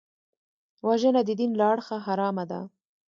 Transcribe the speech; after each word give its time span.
وژنه 0.87 1.21
د 1.25 1.29
دین 1.39 1.51
له 1.59 1.65
اړخه 1.71 1.97
حرامه 2.05 2.43
ده 2.51 2.61